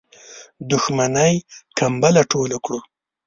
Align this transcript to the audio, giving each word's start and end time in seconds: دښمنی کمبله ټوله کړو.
دښمنی 0.69 1.33
کمبله 1.77 2.21
ټوله 2.31 2.57
کړو. 2.65 2.79